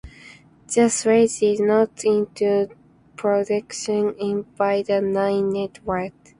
[0.73, 2.69] The series did not go into
[3.15, 6.13] production by the Nine Network.